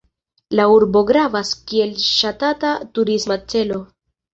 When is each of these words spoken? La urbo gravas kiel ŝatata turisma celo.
La 0.59 0.65
urbo 0.75 1.03
gravas 1.11 1.53
kiel 1.67 1.95
ŝatata 2.09 2.77
turisma 2.99 3.43
celo. 3.53 3.85